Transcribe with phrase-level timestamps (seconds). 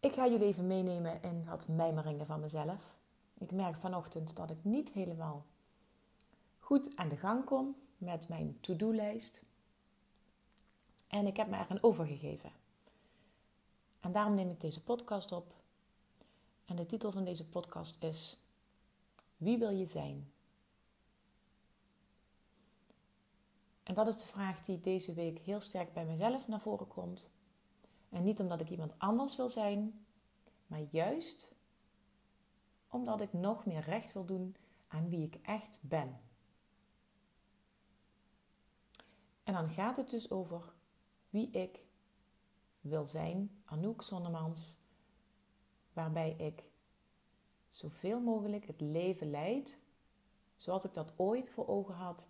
[0.00, 2.94] Ik ga jullie even meenemen in wat mijmeringen van mezelf.
[3.38, 5.44] Ik merk vanochtend dat ik niet helemaal
[6.58, 9.44] goed aan de gang kom met mijn to-do-lijst.
[11.06, 12.52] En ik heb me er een overgegeven.
[14.00, 15.54] En daarom neem ik deze podcast op.
[16.64, 18.40] En de titel van deze podcast is
[19.36, 20.32] Wie wil je zijn?
[23.82, 27.30] En dat is de vraag die deze week heel sterk bij mezelf naar voren komt.
[28.10, 30.06] En niet omdat ik iemand anders wil zijn,
[30.66, 31.52] maar juist
[32.88, 34.56] omdat ik nog meer recht wil doen
[34.88, 36.20] aan wie ik echt ben.
[39.42, 40.72] En dan gaat het dus over
[41.30, 41.84] wie ik
[42.80, 44.82] wil zijn, Anouk Zonnemans,
[45.92, 46.64] waarbij ik
[47.68, 49.84] zoveel mogelijk het leven leid
[50.56, 52.28] zoals ik dat ooit voor ogen had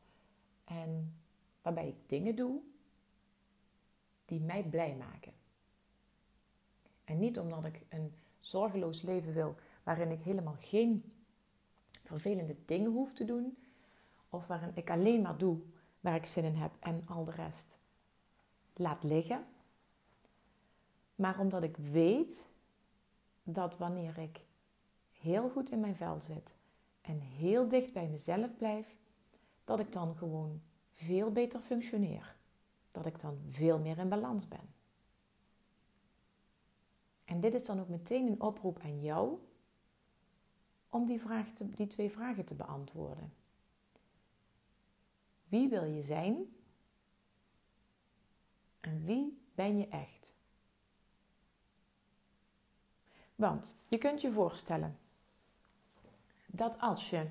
[0.65, 1.21] en
[1.63, 2.61] waarbij ik dingen doe
[4.25, 5.40] die mij blij maken.
[7.11, 11.13] En niet omdat ik een zorgeloos leven wil waarin ik helemaal geen
[12.03, 13.57] vervelende dingen hoef te doen,
[14.29, 15.61] of waarin ik alleen maar doe
[16.01, 17.79] waar ik zin in heb en al de rest
[18.75, 19.47] laat liggen.
[21.15, 22.49] Maar omdat ik weet
[23.43, 24.41] dat wanneer ik
[25.13, 26.57] heel goed in mijn vel zit
[27.01, 28.97] en heel dicht bij mezelf blijf,
[29.65, 32.37] dat ik dan gewoon veel beter functioneer.
[32.91, 34.80] Dat ik dan veel meer in balans ben.
[37.31, 39.39] En dit is dan ook meteen een oproep aan jou
[40.89, 43.33] om die, vraag die twee vragen te beantwoorden.
[45.49, 46.57] Wie wil je zijn?
[48.81, 50.35] En wie ben je echt?
[53.35, 54.99] Want je kunt je voorstellen
[56.47, 57.27] dat als je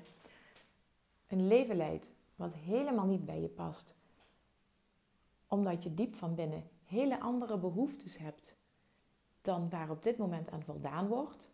[1.26, 3.94] een leven leidt wat helemaal niet bij je past,
[5.46, 8.58] omdat je diep van binnen hele andere behoeftes hebt
[9.40, 11.50] dan waar op dit moment aan voldaan wordt,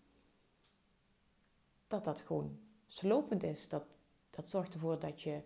[1.87, 3.69] dat dat gewoon slopend is.
[3.69, 3.99] Dat,
[4.31, 5.43] dat zorgt ervoor dat je,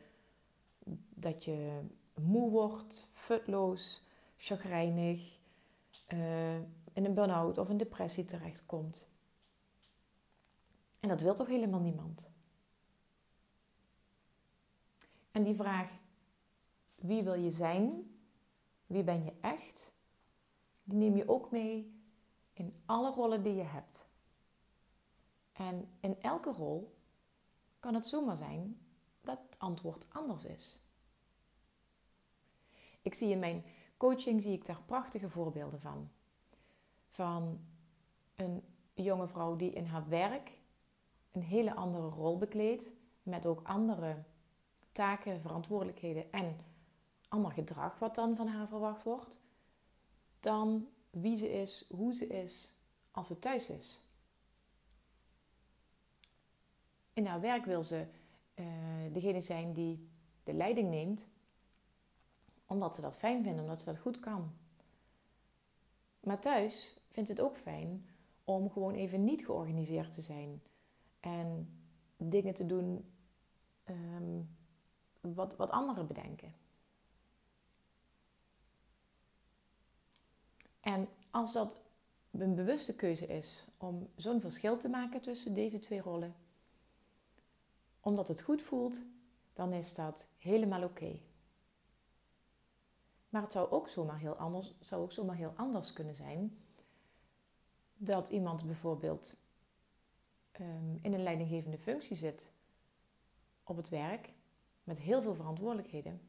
[1.08, 1.80] dat je
[2.20, 4.02] moe wordt, futloos,
[4.36, 5.38] chagrijnig,
[6.08, 6.56] uh,
[6.92, 9.08] in een burn-out of een depressie terechtkomt.
[11.00, 12.30] En dat wil toch helemaal niemand?
[15.30, 15.98] En die vraag,
[16.94, 18.14] wie wil je zijn?
[18.86, 19.92] Wie ben je echt?
[20.82, 21.99] Die neem je ook mee
[22.60, 24.08] in alle rollen die je hebt.
[25.52, 26.96] En in elke rol
[27.78, 28.80] kan het zomaar zijn
[29.20, 30.84] dat het antwoord anders is.
[33.02, 33.64] Ik zie in mijn
[33.96, 36.10] coaching zie ik daar prachtige voorbeelden van.
[37.08, 37.60] Van
[38.36, 40.58] een jonge vrouw die in haar werk
[41.32, 42.92] een hele andere rol bekleedt,
[43.22, 44.24] met ook andere
[44.92, 46.56] taken, verantwoordelijkheden en
[47.28, 49.38] ander gedrag wat dan van haar verwacht wordt,
[50.40, 52.72] dan wie ze is, hoe ze is
[53.10, 54.02] als ze thuis is.
[57.12, 58.06] In haar werk wil ze
[58.54, 58.66] uh,
[59.12, 60.08] degene zijn die
[60.44, 61.28] de leiding neemt,
[62.66, 64.52] omdat ze dat fijn vindt, omdat ze dat goed kan.
[66.20, 68.06] Maar thuis vindt het ook fijn
[68.44, 70.62] om gewoon even niet georganiseerd te zijn
[71.20, 71.78] en
[72.16, 73.12] dingen te doen
[73.84, 74.56] um,
[75.20, 76.54] wat, wat anderen bedenken.
[80.80, 81.76] En als dat
[82.30, 86.34] een bewuste keuze is om zo'n verschil te maken tussen deze twee rollen,
[88.00, 89.02] omdat het goed voelt,
[89.52, 91.18] dan is dat helemaal oké.
[93.28, 96.58] Maar het zou ook zomaar heel anders, zou ook zomaar heel anders kunnen zijn
[97.96, 99.40] dat iemand bijvoorbeeld
[100.60, 102.52] um, in een leidinggevende functie zit
[103.64, 104.32] op het werk
[104.84, 106.20] met heel veel verantwoordelijkheden,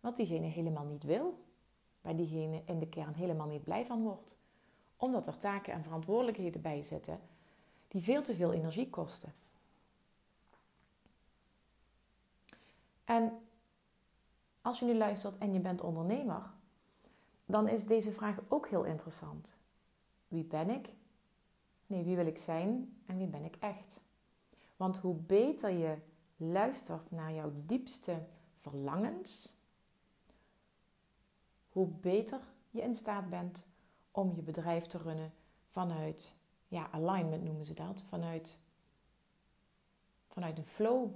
[0.00, 1.46] wat diegene helemaal niet wil
[2.00, 4.36] waar diegene in de kern helemaal niet blij van wordt.
[4.96, 7.20] Omdat er taken en verantwoordelijkheden bij zitten
[7.88, 9.34] die veel te veel energie kosten.
[13.04, 13.38] En
[14.62, 16.50] als je nu luistert en je bent ondernemer,
[17.46, 19.56] dan is deze vraag ook heel interessant.
[20.28, 20.88] Wie ben ik?
[21.86, 24.00] Nee, wie wil ik zijn en wie ben ik echt?
[24.76, 25.96] Want hoe beter je
[26.36, 29.57] luistert naar jouw diepste verlangens,
[31.78, 32.40] hoe beter
[32.70, 33.66] je in staat bent
[34.10, 35.32] om je bedrijf te runnen
[35.66, 36.36] vanuit,
[36.68, 38.60] ja, alignment noemen ze dat, vanuit,
[40.28, 41.10] vanuit een flow.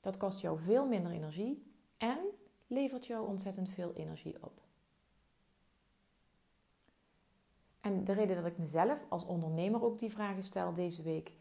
[0.00, 2.18] Dat kost jou veel minder energie en
[2.66, 4.60] levert jou ontzettend veel energie op.
[7.80, 11.32] En de reden dat ik mezelf als ondernemer ook die vragen stel deze week,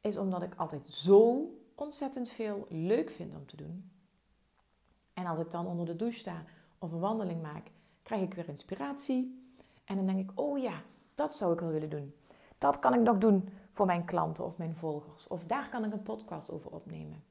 [0.00, 3.97] is omdat ik altijd zo ontzettend veel leuk vind om te doen.
[5.18, 6.44] En als ik dan onder de douche sta
[6.78, 7.70] of een wandeling maak,
[8.02, 9.52] krijg ik weer inspiratie.
[9.84, 10.82] En dan denk ik, oh ja,
[11.14, 12.14] dat zou ik wel willen doen.
[12.58, 15.26] Dat kan ik nog doen voor mijn klanten of mijn volgers.
[15.26, 17.24] Of daar kan ik een podcast over opnemen.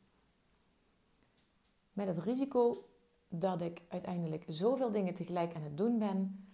[1.94, 2.86] Met het risico
[3.28, 6.48] dat ik uiteindelijk zoveel dingen tegelijk aan het doen ben,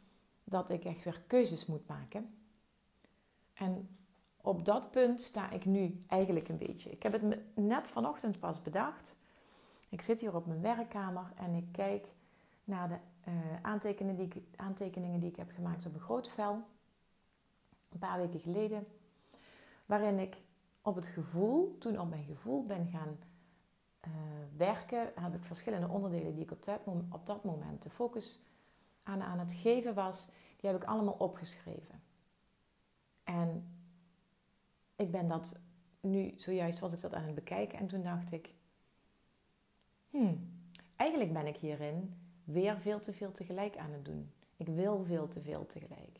[0.43, 2.35] dat ik echt weer keuzes moet maken.
[3.53, 3.97] En
[4.41, 6.89] op dat punt sta ik nu eigenlijk een beetje.
[6.89, 9.15] Ik heb het net vanochtend pas bedacht.
[9.93, 12.07] Ik zit hier op mijn werkkamer en ik kijk
[12.63, 12.97] naar de
[13.27, 16.63] uh, aantekeningen, die ik, aantekeningen die ik heb gemaakt op een groot vel.
[17.89, 18.87] Een paar weken geleden.
[19.85, 20.37] Waarin ik
[20.81, 23.17] op het gevoel, toen op mijn gevoel ben gaan
[24.07, 24.11] uh,
[24.57, 26.79] werken, heb ik verschillende onderdelen die ik op dat,
[27.09, 28.43] op dat moment de focus
[29.03, 32.01] aan, aan het geven was, die heb ik allemaal opgeschreven.
[33.23, 33.77] En
[34.95, 35.59] ik ben dat
[35.99, 38.53] nu, zojuist was ik dat aan het bekijken en toen dacht ik,
[40.13, 40.49] hmm,
[40.95, 44.31] eigenlijk ben ik hierin weer veel te veel tegelijk aan het doen.
[44.57, 46.19] Ik wil veel te veel tegelijk.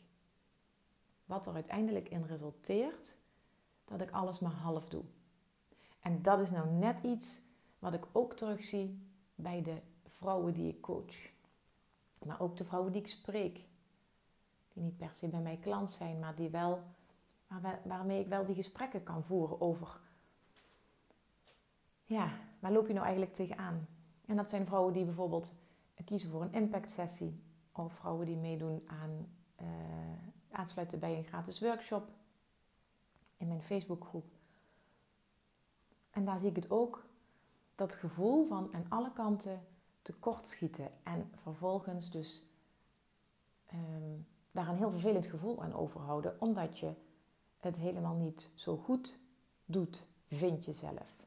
[1.24, 3.16] Wat er uiteindelijk in resulteert
[3.84, 5.04] dat ik alles maar half doe.
[6.00, 7.40] En dat is nou net iets
[7.78, 8.98] wat ik ook terugzie
[9.34, 11.32] bij de vrouwen die ik coach.
[12.24, 13.60] Maar ook de vrouwen die ik spreek.
[14.72, 16.82] Die niet per se bij mij klant zijn, maar die wel,
[17.46, 20.00] waar, waarmee ik wel die gesprekken kan voeren over.
[22.04, 23.88] Ja, waar loop je nou eigenlijk tegenaan?
[24.26, 25.54] En dat zijn vrouwen die bijvoorbeeld
[26.04, 27.42] kiezen voor een impact sessie.
[27.72, 29.28] Of vrouwen die meedoen aan
[29.60, 29.66] uh,
[30.50, 32.08] aansluiten bij een gratis workshop
[33.36, 34.24] in mijn Facebookgroep.
[36.10, 37.06] En daar zie ik het ook,
[37.74, 39.66] dat gevoel van aan alle kanten
[40.02, 42.42] tekortschieten en vervolgens dus
[43.72, 46.92] um, daar een heel vervelend gevoel aan overhouden, omdat je
[47.58, 49.18] het helemaal niet zo goed
[49.64, 51.23] doet, vind je zelf.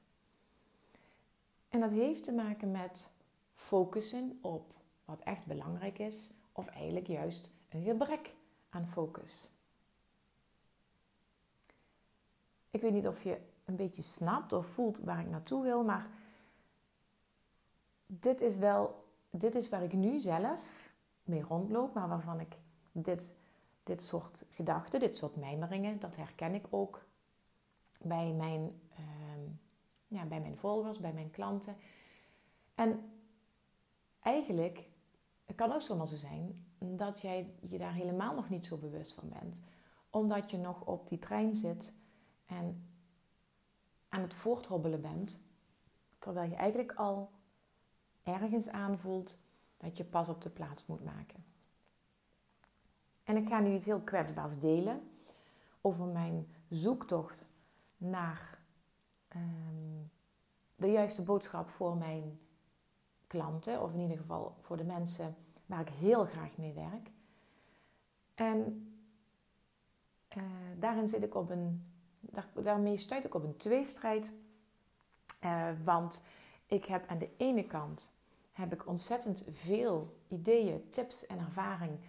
[1.69, 3.13] En dat heeft te maken met
[3.55, 4.73] focussen op
[5.05, 8.33] wat echt belangrijk is, of eigenlijk juist een gebrek
[8.69, 9.49] aan focus.
[12.71, 16.09] Ik weet niet of je een beetje snapt of voelt waar ik naartoe wil, maar
[18.05, 20.93] dit is wel, dit is waar ik nu zelf
[21.23, 22.55] mee rondloop, maar waarvan ik
[22.91, 23.35] dit,
[23.83, 27.05] dit soort gedachten, dit soort mijmeringen, dat herken ik ook
[28.01, 29.05] bij mijn, uh,
[30.07, 31.75] ja, bij mijn volgers, bij mijn klanten.
[32.75, 33.11] En
[34.19, 34.89] eigenlijk
[35.45, 39.13] het kan ook zomaar zo zijn dat jij je daar helemaal nog niet zo bewust
[39.13, 39.57] van bent.
[40.09, 41.93] Omdat je nog op die trein zit
[42.45, 42.87] en
[44.09, 45.43] aan het voorthobbelen bent.
[46.19, 47.31] Terwijl je eigenlijk al
[48.23, 49.37] ergens aanvoelt
[49.77, 51.45] dat je pas op de plaats moet maken.
[53.23, 55.11] En ik ga nu iets heel kwetsbaars delen
[55.81, 57.45] over mijn zoektocht
[57.97, 58.56] naar
[59.37, 60.05] ehm,
[60.75, 62.39] de juiste boodschap voor mijn
[63.27, 67.11] klanten, of in ieder geval voor de mensen waar ik heel graag mee werk.
[68.35, 68.91] En
[70.37, 70.43] uh,
[70.79, 74.31] daarin zit ik op een, daar, daarmee stuit ik op een tweestrijd.
[75.43, 76.23] Uh, want
[76.65, 78.13] ik heb aan de ene kant
[78.51, 81.99] heb ik ontzettend veel ideeën, tips en ervaring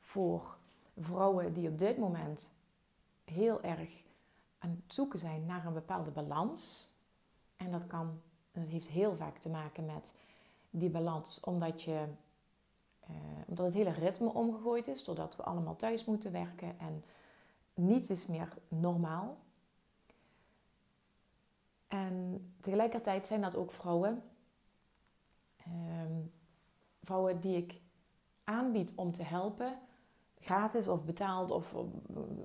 [0.00, 0.56] voor
[0.96, 2.54] vrouwen die op dit moment
[3.24, 4.06] heel erg
[4.58, 6.92] aan het zoeken zijn naar een bepaalde balans.
[7.56, 8.20] En dat kan,
[8.52, 10.14] dat heeft heel vaak te maken met
[10.70, 12.06] die balans, omdat, je,
[13.10, 17.04] uh, omdat het hele ritme omgegooid is, doordat we allemaal thuis moeten werken en
[17.74, 19.36] niets is meer normaal.
[21.88, 24.22] En tegelijkertijd zijn dat ook vrouwen,
[25.66, 26.32] um,
[27.02, 27.80] vrouwen die ik
[28.44, 29.78] aanbied om te helpen,
[30.40, 31.74] gratis of betaald of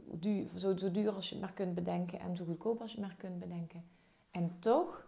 [0.05, 2.97] duur, zo, zo duur als je het maar kunt bedenken en zo goedkoop als je
[2.97, 3.85] het maar kunt bedenken.
[4.31, 5.05] En toch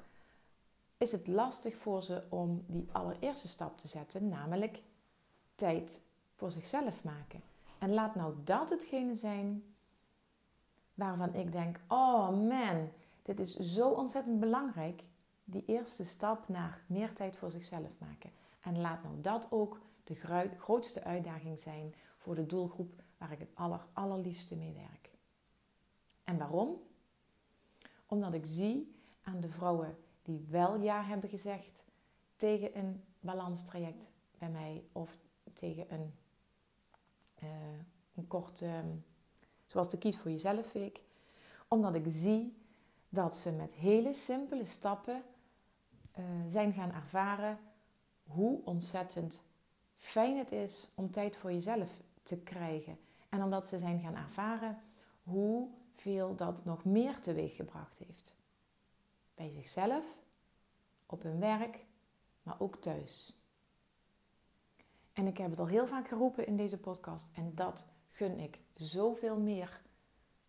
[0.98, 4.82] is het lastig voor ze om die allereerste stap te zetten, namelijk
[5.56, 6.01] tijd
[6.36, 7.42] voor zichzelf maken.
[7.80, 9.63] En laat nou dat hetgene zijn
[10.94, 12.89] waarvan ik denk: oh man,
[13.22, 15.04] dit is zo ontzettend belangrijk.
[15.44, 18.32] Die eerste stap naar meer tijd voor zichzelf maken.
[18.62, 20.15] En laat nou dat ook de
[20.58, 21.94] grootste uitdaging zijn
[22.25, 25.10] voor de doelgroep waar ik het aller, allerliefste mee werk.
[26.24, 26.82] En waarom?
[28.05, 31.84] Omdat ik zie aan de vrouwen die wel ja hebben gezegd
[32.36, 35.17] tegen een balanstraject bij mij of
[35.53, 36.13] tegen een,
[37.44, 37.50] uh,
[38.15, 38.84] een korte,
[39.67, 41.01] zoals de Kies voor Jezelf week.
[41.67, 42.58] Omdat ik zie
[43.10, 45.24] dat ze met hele simpele stappen
[46.20, 47.60] uh, zijn gaan ervaren
[48.24, 49.44] hoe ontzettend
[49.94, 52.98] fijn het is om tijd voor jezelf te krijgen.
[53.29, 54.79] En omdat ze zijn gaan ervaren
[55.24, 58.38] hoeveel dat nog meer teweeg gebracht heeft.
[59.36, 60.05] Bij zichzelf,
[61.05, 61.86] op hun werk,
[62.44, 63.39] maar ook thuis.
[65.13, 68.60] En ik heb het al heel vaak geroepen in deze podcast en dat gun ik
[68.74, 69.82] zoveel meer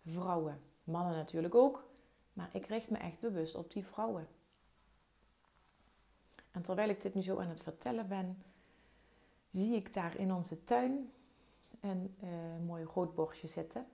[0.05, 0.61] vrouwen.
[0.85, 1.89] Mannen natuurlijk ook,
[2.33, 4.29] maar ik richt me echt bewust op die vrouwen.
[6.51, 8.43] En terwijl ik dit nu zo aan het vertellen ben,
[9.51, 11.13] zie ik daar in onze tuin
[11.81, 12.31] een uh,
[12.67, 13.87] mooi roodborstje zitten.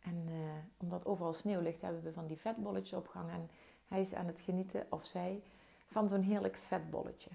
[0.00, 3.34] En uh, omdat overal sneeuw ligt, hebben we van die vetbolletjes opgehangen.
[3.34, 3.50] En
[3.86, 5.42] hij is aan het genieten, of zij,
[5.86, 7.30] van zo'n heerlijk vetbolletje.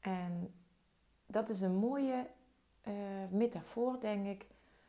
[0.00, 0.54] En
[1.26, 2.26] dat is een mooie
[2.88, 2.94] uh,
[3.30, 4.46] metafoor, denk ik,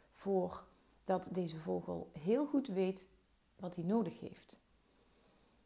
[0.10, 0.64] voor
[1.06, 3.08] dat deze vogel heel goed weet
[3.56, 4.64] wat hij nodig heeft.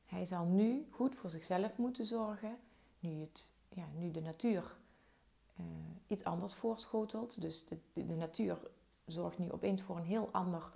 [0.05, 2.57] Hij zal nu goed voor zichzelf moeten zorgen,
[3.00, 4.75] nu, het, ja, nu de natuur
[5.60, 5.66] uh,
[6.08, 7.42] iets anders voorschotelt.
[7.42, 8.58] Dus de, de, de, natuur
[9.06, 10.72] zorgt nu opeens voor een heel ander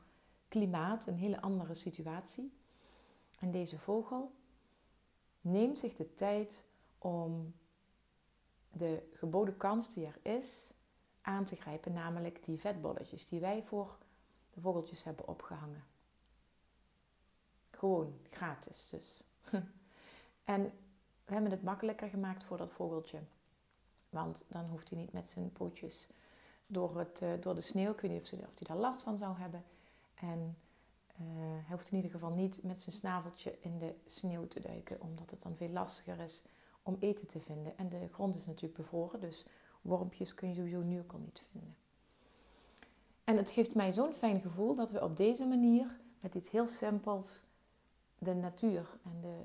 [0.47, 2.53] klimaat, een hele andere situatie.
[3.39, 4.31] En deze vogel
[5.41, 6.63] neemt zich de tijd
[6.97, 7.53] om
[8.71, 10.73] de geboden kans die er is
[11.21, 13.97] aan te grijpen, namelijk die vetbolletjes die wij voor
[14.53, 15.83] de vogeltjes hebben opgehangen.
[17.71, 19.23] Gewoon gratis dus.
[20.43, 20.63] en
[21.25, 23.19] we hebben het makkelijker gemaakt voor dat vogeltje.
[24.11, 26.07] Want dan hoeft hij niet met zijn pootjes
[26.67, 27.91] door, het, uh, door de sneeuw.
[27.91, 29.63] Ik weet niet of, hij daar last van zou hebben.
[30.13, 30.57] En
[31.11, 35.01] uh, hij hoeft in ieder geval niet met zijn snaveltje in de sneeuw te duiken.
[35.01, 36.45] Omdat het dan veel lastiger is
[36.83, 37.77] om eten te vinden.
[37.77, 39.19] En de grond is natuurlijk bevroren.
[39.19, 39.47] Dus
[39.81, 41.75] wormpjes kun je sowieso nu ook al niet vinden.
[43.23, 46.67] En het geeft mij zo'n fijn gevoel dat we op deze manier, met iets heel
[46.67, 47.43] simpels,
[48.17, 49.35] de natuur en de,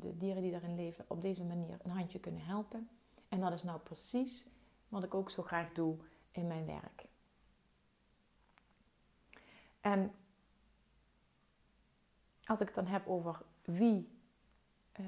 [0.00, 2.88] de dieren die daarin leven, op deze manier een handje kunnen helpen.
[3.34, 4.48] En dat is nou precies
[4.88, 5.96] wat ik ook zo graag doe
[6.30, 7.04] in mijn werk.
[9.80, 10.14] En
[12.44, 14.18] als ik het dan heb over wie
[15.00, 15.06] uh,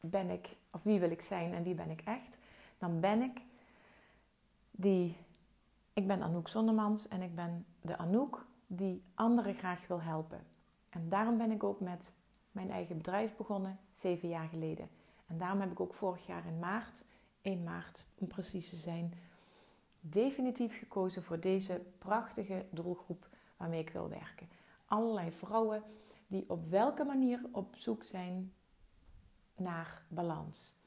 [0.00, 2.38] ben ik, of wie wil ik zijn en wie ben ik echt,
[2.78, 3.40] dan ben ik
[4.70, 5.16] die
[5.92, 10.46] ik ben Anouk Zonnemans en ik ben de Anouk die anderen graag wil helpen.
[10.88, 12.16] En daarom ben ik ook met
[12.50, 14.88] mijn eigen bedrijf begonnen, zeven jaar geleden.
[15.26, 17.04] En daarom heb ik ook vorig jaar in maart,
[17.46, 19.14] 1 maart om precies te zijn,
[20.00, 24.48] definitief gekozen voor deze prachtige doelgroep waarmee ik wil werken.
[24.86, 25.82] Allerlei vrouwen
[26.26, 28.52] die op welke manier op zoek zijn
[29.56, 30.78] naar balans.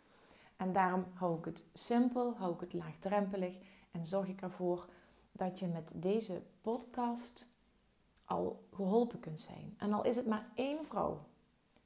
[0.55, 3.55] En daarom hou ik het simpel, hou ik het laagdrempelig
[3.91, 4.89] en zorg ik ervoor
[5.31, 7.51] dat je met deze podcast
[8.25, 9.75] al geholpen kunt zijn.
[9.77, 11.25] En al is het maar één vrouw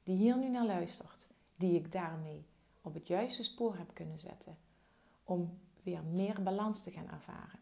[0.02, 1.26] die hier nu naar luistert,
[1.56, 2.46] die ik daarmee
[2.80, 4.63] op het juiste spoor heb kunnen zetten
[5.24, 7.60] om weer meer balans te gaan ervaren.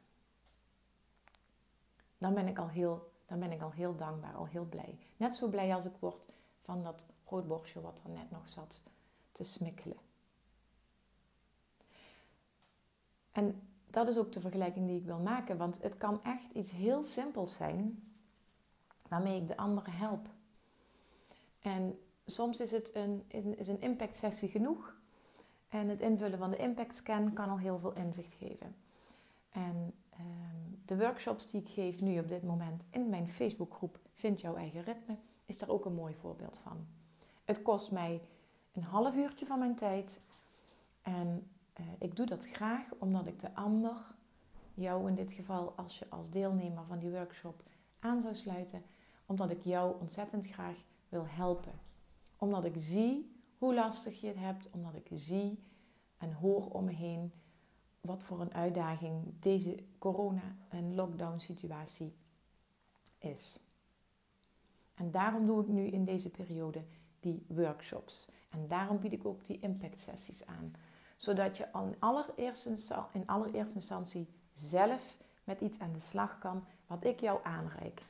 [2.18, 4.98] Dan ben ik al heel, dan ben ik al heel dankbaar, al heel blij.
[5.16, 6.28] Net zo blij als ik word
[6.60, 8.82] van dat roodborstje wat er net nog zat
[9.32, 9.98] te smikkelen.
[13.32, 15.56] En dat is ook de vergelijking die ik wil maken.
[15.56, 18.12] Want het kan echt iets heel simpels zijn
[19.08, 20.28] waarmee ik de anderen help.
[21.60, 23.24] En soms is het een,
[23.58, 25.00] is een impact sessie genoeg.
[25.72, 28.74] En het invullen van de impact scan kan al heel veel inzicht geven.
[29.50, 34.40] En um, de workshops die ik geef nu op dit moment in mijn Facebookgroep Vind
[34.40, 36.86] jouw eigen ritme, is daar ook een mooi voorbeeld van.
[37.44, 38.20] Het kost mij
[38.72, 40.20] een half uurtje van mijn tijd.
[41.02, 41.50] En
[41.80, 43.96] uh, ik doe dat graag omdat ik de ander,
[44.74, 47.62] jou in dit geval als je als deelnemer van die workshop
[47.98, 48.82] aan zou sluiten,
[49.26, 50.76] omdat ik jou ontzettend graag
[51.08, 51.80] wil helpen.
[52.36, 55.62] Omdat ik zie hoe lastig je het hebt, omdat ik zie
[56.18, 57.32] en hoor om me heen
[58.00, 62.14] wat voor een uitdaging deze corona- en lockdown-situatie
[63.18, 63.60] is.
[64.94, 66.84] En daarom doe ik nu in deze periode
[67.20, 68.28] die workshops.
[68.50, 70.74] En daarom bied ik ook die impact sessies aan
[71.16, 77.04] zodat je in allereerste, in allereerste instantie zelf met iets aan de slag kan wat
[77.04, 78.02] ik jou aanreik.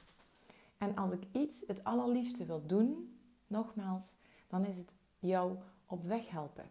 [0.79, 4.15] En als ik iets het allerliefste wil doen, nogmaals,
[4.49, 6.71] dan is het jou op weg helpen.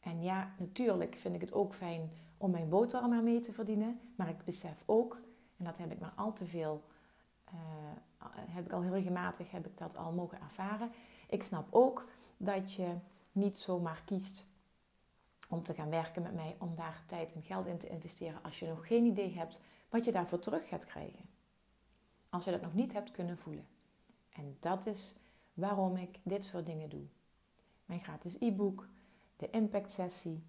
[0.00, 4.00] En ja, natuurlijk vind ik het ook fijn om mijn boterham ermee te verdienen.
[4.16, 5.20] Maar ik besef ook,
[5.56, 6.84] en dat heb ik maar al te veel,
[7.48, 7.54] uh,
[8.36, 10.90] heb ik al heel regelmatig, heb ik dat al mogen ervaren.
[11.28, 12.94] Ik snap ook dat je
[13.32, 14.46] niet zomaar kiest
[15.48, 18.58] om te gaan werken met mij, om daar tijd en geld in te investeren als
[18.58, 21.24] je nog geen idee hebt wat je daarvoor terug gaat krijgen.
[22.30, 23.66] Als je dat nog niet hebt kunnen voelen.
[24.32, 25.16] En dat is
[25.54, 27.04] waarom ik dit soort dingen doe.
[27.84, 28.88] Mijn gratis e-book,
[29.36, 30.42] de impact sessie,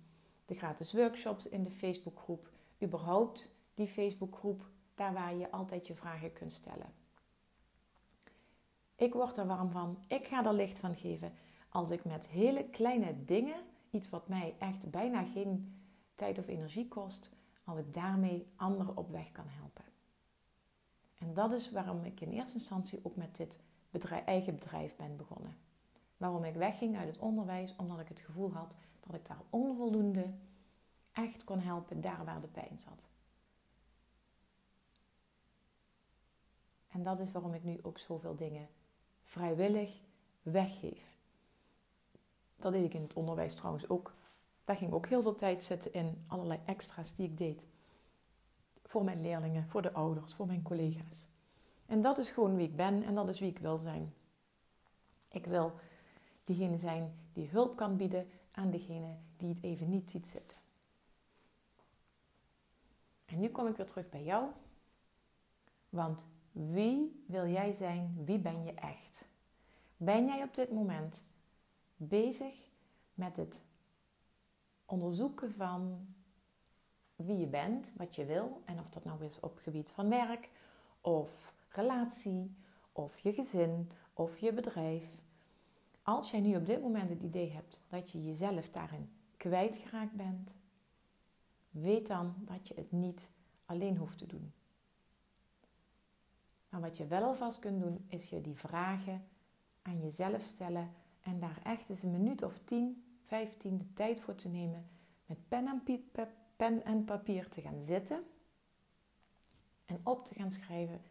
[0.46, 2.50] de gratis workshops in de Facebookgroep,
[2.84, 6.94] überhaupt die Facebookgroep, daar waar je altijd je vragen kunt stellen.
[8.96, 10.04] Ik word er warm van.
[10.08, 11.34] Ik ga er licht van geven
[11.70, 15.80] als ik met hele kleine dingen, iets wat mij echt bijna geen
[16.16, 17.32] tijd of energie kost,
[17.64, 19.84] als ik daarmee anderen op weg kan helpen.
[21.18, 23.60] En dat is waarom ik in eerste instantie ook met dit
[24.00, 25.58] bedrijf, eigen bedrijf ben begonnen.
[26.18, 30.34] Waarom ik wegging uit het onderwijs, omdat ik het gevoel had dat ik daar onvoldoende
[31.12, 33.10] echt kon helpen daar waar de pijn zat.
[36.88, 38.68] En dat is waarom ik nu ook zoveel dingen
[39.24, 40.00] vrijwillig
[40.42, 41.18] weggeef.
[42.56, 44.14] Dat deed ik in het onderwijs trouwens ook.
[44.66, 47.68] Daar ging ook heel veel tijd zitten in allerlei extra's die ik deed.
[48.84, 51.28] Voor mijn leerlingen, voor de ouders, voor mijn collega's.
[51.86, 54.14] En dat is gewoon wie ik ben en dat is wie ik wil zijn.
[55.30, 55.74] Ik wil
[56.44, 60.58] diegene zijn die hulp kan bieden aan degene die het even niet ziet zitten.
[63.26, 64.50] En nu kom ik weer terug bij jou.
[65.90, 68.24] Want wie wil jij zijn?
[68.26, 69.26] Wie ben je echt?
[69.98, 71.24] Ben jij op dit moment
[71.96, 72.56] bezig
[73.14, 73.62] met het
[74.86, 76.08] onderzoeken van
[77.16, 80.50] wie je bent, wat je wil en of dat nou is op gebied van werk
[81.02, 82.56] of relatie
[82.92, 85.24] of je gezin of je bedrijf
[86.06, 90.56] als jij nu op dit moment het idee hebt dat je jezelf daarin kwijtgeraakt bent,
[91.70, 93.32] weet dan dat je het niet
[93.66, 94.54] alleen hoeft te doen.
[96.70, 99.28] Maar wat je wel alvast kunt doen, is je die vragen
[99.82, 104.36] aan jezelf stellen en daar echt eens een minuut of 10, 15 de tijd voor
[104.36, 104.90] te nemen
[105.26, 105.84] met pen en,
[106.56, 108.24] pen en papier te gaan zitten
[109.86, 111.02] en op te gaan schrijven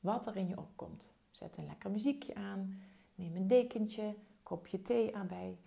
[0.00, 1.12] wat er in je opkomt.
[1.30, 2.82] Zet een lekker muziekje aan,
[3.14, 5.58] neem een dekentje, kopje thee erbij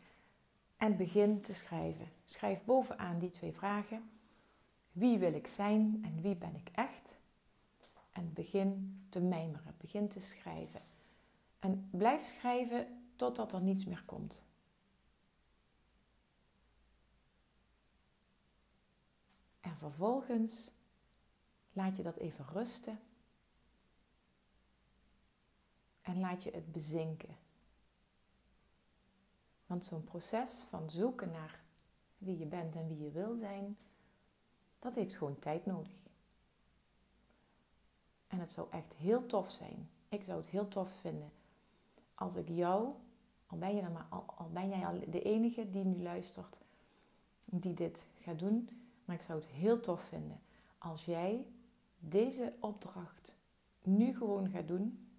[0.78, 2.08] en begin te schrijven.
[2.26, 4.10] Schrijf bovenaan die twee vragen.
[4.91, 7.15] Wie wil ik zijn en wie ben ik echt?
[8.12, 10.82] En begin te mijmeren, begin te schrijven.
[11.60, 14.44] En blijf schrijven totdat er niets meer komt.
[19.60, 20.72] En vervolgens
[21.74, 23.00] laat je dat even rusten.
[26.12, 27.36] En laat je het bezinken.
[29.65, 31.60] Want zo'n proces van zoeken naar
[32.17, 33.78] wie je bent en wie je wil zijn,
[34.80, 36.00] dat heeft gewoon tijd nodig.
[38.28, 39.89] En het zou echt heel tof zijn.
[40.10, 41.32] Ik zou het heel tof vinden
[42.13, 42.93] als ik jou,
[43.47, 46.62] al ben, je dan maar, al, al ben jij al de enige die nu luistert,
[47.45, 48.69] die dit gaat doen,
[49.06, 50.41] maar ik zou het heel tof vinden
[50.78, 51.45] als jij
[52.00, 53.38] deze opdracht
[53.82, 55.11] nu gewoon gaat doen.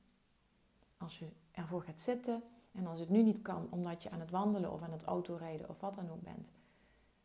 [1.02, 4.30] Als je ervoor gaat zitten en als het nu niet kan omdat je aan het
[4.30, 6.48] wandelen of aan het autorijden of wat dan ook bent,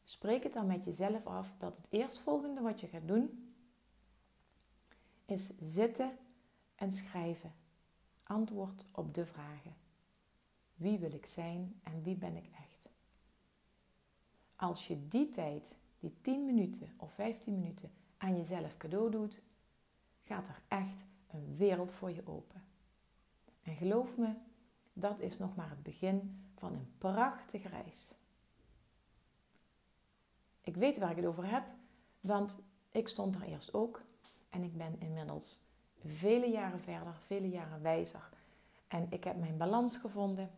[0.04, 3.54] spreek het dan met jezelf af dat het eerstvolgende wat je gaat doen
[5.26, 6.18] is zitten
[6.76, 7.54] en schrijven.
[8.24, 9.76] Antwoord op de vragen.
[10.76, 12.90] Wie wil ik zijn en wie ben ik echt?
[14.56, 19.42] Als je die tijd, die 10 minuten of 15 minuten aan jezelf cadeau doet,
[20.24, 22.66] gaat er echt een wereld voor je open.
[23.78, 24.34] Geloof me,
[24.94, 28.13] dat is nog maar het begin van een prachtige reis.
[30.62, 31.63] Ik weet waar ik het over heb,
[32.20, 34.02] want ik stond er eerst ook
[34.50, 35.60] en ik ben inmiddels
[36.06, 38.30] vele jaren verder, vele jaren wijzer.
[38.88, 40.50] En ik heb mijn balans gevonden.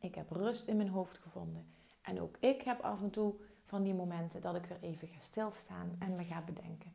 [0.00, 1.66] Ik heb rust in mijn hoofd gevonden.
[2.02, 5.20] En ook ik heb af en toe van die momenten dat ik weer even ga
[5.20, 6.92] stilstaan en me ga bedenken.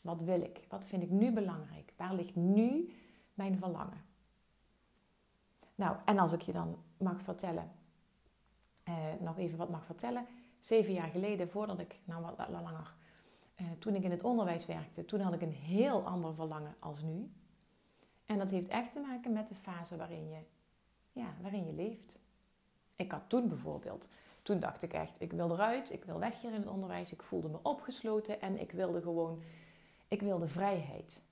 [0.00, 0.60] Wat wil ik?
[0.68, 1.92] Wat vind ik nu belangrijk?
[1.96, 2.92] Waar ligt nu
[3.34, 4.05] mijn verlangen?
[5.76, 7.70] Nou, en als ik je dan mag vertellen,
[8.82, 10.26] eh, nog even wat mag vertellen.
[10.60, 12.94] Zeven jaar geleden, voordat ik, nou wat langer,
[13.54, 17.02] eh, toen ik in het onderwijs werkte, toen had ik een heel ander verlangen als
[17.02, 17.30] nu.
[18.26, 20.38] En dat heeft echt te maken met de fase waarin je,
[21.12, 22.18] ja, waarin je leeft.
[22.96, 24.10] Ik had toen bijvoorbeeld
[24.42, 27.12] Toen dacht ik echt, ik wil eruit, ik wil weg hier in het onderwijs.
[27.12, 29.42] Ik voelde me opgesloten en ik wilde gewoon,
[30.08, 31.22] ik wilde vrijheid.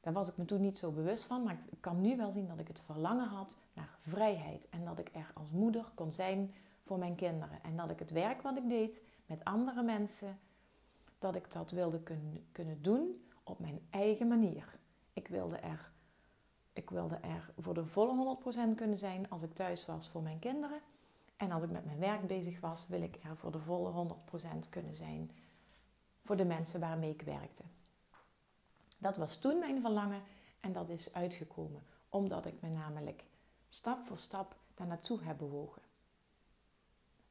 [0.00, 2.48] Daar was ik me toen niet zo bewust van, maar ik kan nu wel zien
[2.48, 4.68] dat ik het verlangen had naar vrijheid.
[4.68, 7.62] En dat ik er als moeder kon zijn voor mijn kinderen.
[7.62, 10.38] En dat ik het werk wat ik deed met andere mensen,
[11.18, 14.78] dat ik dat wilde kun, kunnen doen op mijn eigen manier.
[15.12, 15.90] Ik wilde er,
[16.72, 18.38] ik wilde er voor de volle
[18.72, 20.80] 100% kunnen zijn als ik thuis was voor mijn kinderen.
[21.36, 24.16] En als ik met mijn werk bezig was, wil ik er voor de volle
[24.64, 25.30] 100% kunnen zijn
[26.22, 27.62] voor de mensen waarmee ik werkte.
[29.00, 30.22] Dat was toen mijn verlangen
[30.60, 33.24] en dat is uitgekomen omdat ik me namelijk
[33.68, 35.82] stap voor stap daar naartoe heb bewogen.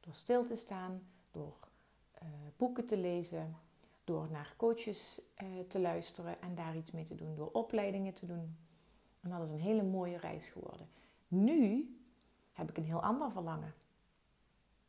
[0.00, 1.56] Door stil te staan, door
[2.22, 3.56] uh, boeken te lezen,
[4.04, 8.26] door naar coaches uh, te luisteren en daar iets mee te doen, door opleidingen te
[8.26, 8.56] doen.
[9.20, 10.88] En dat is een hele mooie reis geworden.
[11.28, 11.94] Nu
[12.52, 13.74] heb ik een heel ander verlangen.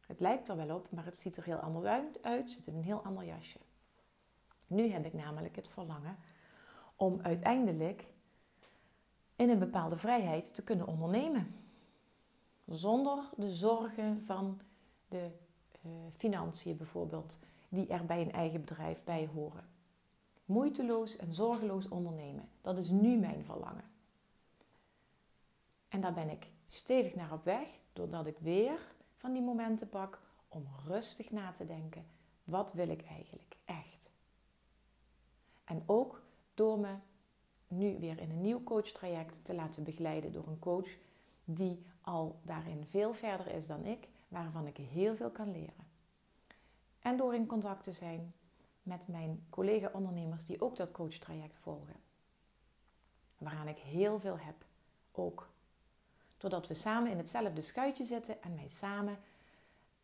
[0.05, 2.75] Het lijkt er wel op, maar het ziet er heel anders uit, uit zit in
[2.75, 3.59] een heel ander jasje.
[4.67, 6.17] Nu heb ik namelijk het verlangen
[7.01, 8.05] om uiteindelijk
[9.35, 11.55] in een bepaalde vrijheid te kunnen ondernemen.
[12.65, 14.61] Zonder de zorgen van
[15.07, 15.29] de
[15.85, 19.69] uh, financiën bijvoorbeeld, die er bij een eigen bedrijf bij horen.
[20.45, 23.89] Moeiteloos en zorgeloos ondernemen, dat is nu mijn verlangen.
[25.87, 30.19] En daar ben ik stevig naar op weg, doordat ik weer van die momenten pak
[30.47, 32.05] om rustig na te denken:
[32.43, 34.09] wat wil ik eigenlijk echt?
[35.63, 36.21] En ook
[36.53, 36.95] door me
[37.67, 40.89] nu weer in een nieuw coachtraject te laten begeleiden door een coach
[41.43, 45.89] die al daarin veel verder is dan ik, waarvan ik heel veel kan leren.
[46.99, 48.33] En door in contact te zijn
[48.83, 51.95] met mijn collega-ondernemers die ook dat coachtraject volgen.
[53.37, 54.55] Waaraan ik heel veel heb,
[55.11, 55.49] ook.
[56.37, 59.17] Doordat we samen in hetzelfde schuitje zitten en wij samen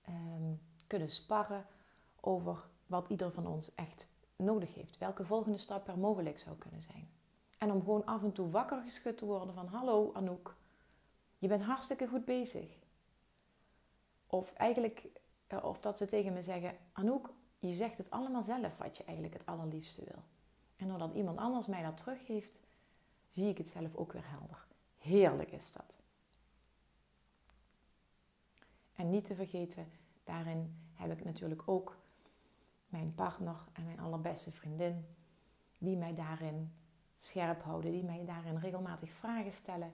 [0.01, 0.53] ehm,
[0.88, 1.65] kunnen sparren
[2.19, 4.97] over wat ieder van ons echt nodig heeft.
[4.97, 7.10] Welke volgende stap er mogelijk zou kunnen zijn.
[7.58, 10.56] En om gewoon af en toe wakker geschud te worden van hallo Anouk,
[11.38, 12.80] je bent hartstikke goed bezig.
[14.28, 15.08] Of eigenlijk,
[15.47, 19.04] eh, of dat ze tegen me zeggen, Anouk, je zegt het allemaal zelf wat je
[19.04, 20.23] eigenlijk het allerliefste wil.
[20.76, 22.60] En doordat iemand anders mij dat teruggeeft,
[23.30, 24.65] zie ik het zelf ook weer helder.
[24.97, 25.97] Heerlijk is dat.
[28.95, 29.88] En niet te vergeten,
[30.23, 31.97] daarin heb ik natuurlijk ook
[32.88, 35.06] mijn partner en mijn allerbeste vriendin,
[35.78, 36.73] die mij daarin
[37.17, 39.91] scherp houden, die mij daarin regelmatig vragen stellen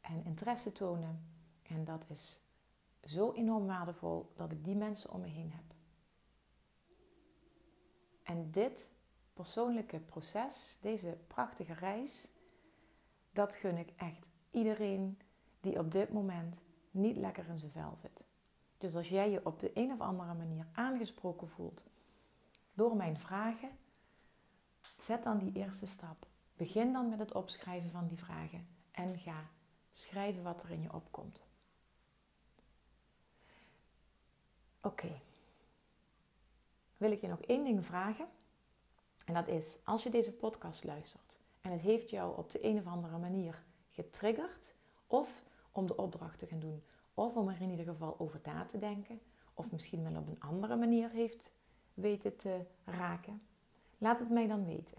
[0.00, 1.28] en interesse tonen.
[1.62, 2.40] En dat is
[3.04, 5.74] zo enorm waardevol dat ik die mensen om me heen heb.
[8.22, 8.90] En dit
[9.32, 12.28] persoonlijke proces, deze prachtige reis,
[13.32, 15.18] dat gun ik echt iedereen
[15.60, 18.24] die op dit moment niet lekker in zijn vel zit.
[18.78, 21.86] Dus als jij je op de een of andere manier aangesproken voelt
[22.76, 23.70] door mijn vragen,
[24.98, 26.26] zet dan die eerste stap.
[26.56, 29.50] Begin dan met het opschrijven van die vragen en ga
[29.92, 31.44] schrijven wat er in je opkomt.
[34.80, 35.20] Oké.
[36.96, 38.28] Wil ik je nog één ding vragen?
[39.24, 42.78] En dat is, als je deze podcast luistert en het heeft jou op de een
[42.78, 44.74] of andere manier getriggerd,
[45.06, 46.84] of om de opdracht te gaan doen,
[47.14, 49.20] of om er in ieder geval over na te denken,
[49.54, 51.55] of misschien wel op een andere manier heeft
[51.96, 53.42] weten te raken,
[53.98, 54.96] laat het mij dan weten.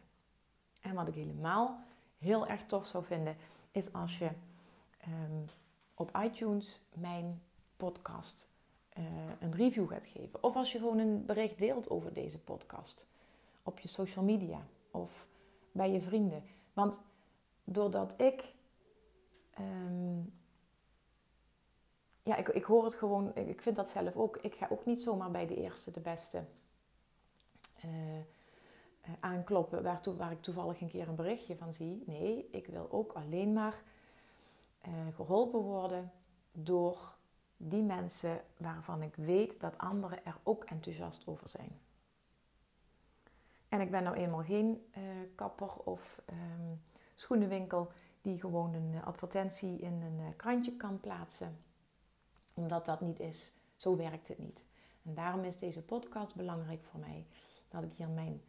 [0.81, 1.79] En wat ik helemaal
[2.17, 3.35] heel erg tof zou vinden,
[3.71, 4.29] is als je
[4.97, 5.43] ehm,
[5.93, 7.41] op iTunes mijn
[7.77, 8.49] podcast
[8.97, 9.05] uh,
[9.39, 10.43] een review gaat geven.
[10.43, 13.07] Of als je gewoon een bericht deelt over deze podcast
[13.63, 15.27] op je social media of
[15.71, 16.43] bij je vrienden.
[16.73, 17.01] Want
[17.63, 18.53] doordat ik.
[19.53, 20.19] Ehm,
[22.23, 24.37] ja, ik, ik hoor het gewoon, ik vind dat zelf ook.
[24.37, 26.43] Ik ga ook niet zomaar bij de eerste, de beste
[27.85, 27.91] uh,
[29.19, 32.03] aankloppen waar, waar, ik toevallig een keer een berichtje van zie.
[32.05, 33.81] Nee, ik wil ook alleen maar
[34.87, 36.11] uh, geholpen worden
[36.51, 37.15] door
[37.57, 41.79] die mensen waarvan ik weet dat anderen er ook enthousiast over zijn.
[43.69, 44.85] En ik ben nou eenmaal geen
[45.35, 46.81] kapper of um,
[47.15, 51.57] schoenenwinkel die gewoon een advertentie in een krantje kan plaatsen.
[52.53, 53.55] Omdat dat niet is.
[53.75, 54.63] Zo werkt het niet.
[55.03, 57.25] En daarom is deze podcast belangrijk voor mij
[57.67, 58.41] dat ik hier mijn,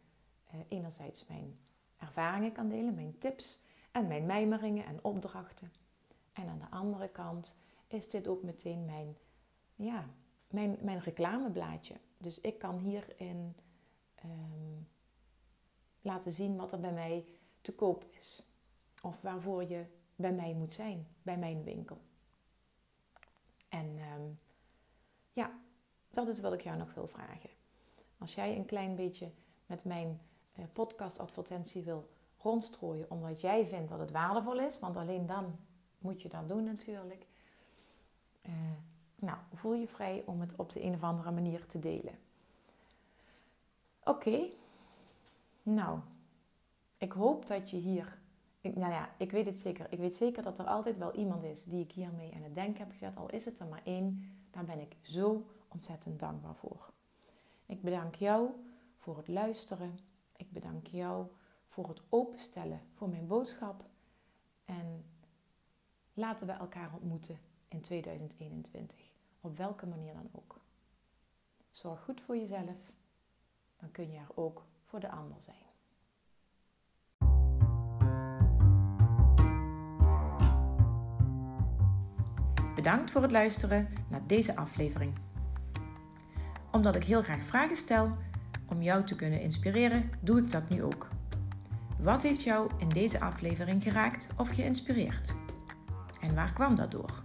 [0.53, 1.59] uh, enerzijds mijn
[1.97, 5.71] ervaringen kan delen, mijn tips en mijn mijmeringen en opdrachten.
[6.33, 9.17] En aan de andere kant is dit ook meteen mijn,
[9.75, 10.09] ja,
[10.47, 11.95] mijn, mijn reclameblaadje.
[12.17, 13.55] Dus ik kan hierin
[14.23, 14.87] um,
[16.01, 17.25] laten zien wat er bij mij
[17.61, 18.47] te koop is.
[19.01, 22.01] Of waarvoor je bij mij moet zijn, bij mijn winkel.
[23.69, 24.39] En um,
[25.33, 25.59] ja,
[26.09, 27.49] dat is wat ik jou nog wil vragen.
[28.19, 29.31] Als jij een klein beetje
[29.65, 30.19] met mijn
[30.59, 35.55] uh, podcastadvertentie wil rondstrooien, omdat jij vindt dat het waardevol is, want alleen dan
[35.97, 37.25] moet je dat doen natuurlijk.
[38.41, 38.53] Uh,
[39.15, 42.13] nou, voel je vrij om het op de een of andere manier te delen.
[44.03, 44.49] Oké,
[45.63, 45.99] nou,
[46.97, 48.17] ik hoop dat je hier.
[48.61, 49.87] Nou ja, ik weet het zeker.
[49.89, 52.79] Ik weet zeker dat er altijd wel iemand is die ik hiermee aan het denken
[52.83, 53.15] heb gezet.
[53.15, 56.89] Al is het er maar één, daar ben ik zo ontzettend dankbaar voor.
[57.69, 58.49] Ik bedank jou
[58.95, 59.99] voor het luisteren.
[60.35, 61.27] Ik bedank jou
[61.65, 63.85] voor het openstellen voor mijn boodschap.
[64.65, 65.05] En
[66.13, 68.99] laten we elkaar ontmoeten in 2021.
[69.41, 70.59] Op welke manier dan ook.
[71.71, 72.91] Zorg goed voor jezelf.
[73.77, 75.57] Dan kun je er ook voor de ander zijn.
[82.75, 85.28] Bedankt voor het luisteren naar deze aflevering.
[86.71, 88.07] Omdat ik heel graag vragen stel
[88.65, 91.07] om jou te kunnen inspireren, doe ik dat nu ook.
[91.99, 95.33] Wat heeft jou in deze aflevering geraakt of geïnspireerd?
[96.19, 97.23] En waar kwam dat door?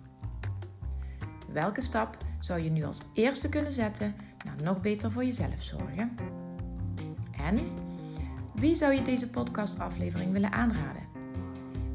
[1.52, 6.16] Welke stap zou je nu als eerste kunnen zetten naar nog beter voor jezelf zorgen?
[7.38, 7.58] En
[8.54, 11.02] wie zou je deze podcastaflevering willen aanraden?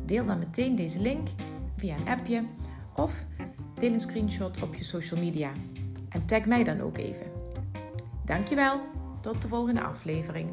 [0.05, 1.27] Deel dan meteen deze link
[1.75, 2.45] via een appje
[2.95, 3.25] of
[3.73, 5.51] deel een screenshot op je social media
[6.09, 7.38] en tag mij dan ook even.
[8.29, 8.81] Dankjewel,
[9.21, 10.49] tot de volgende aflevering.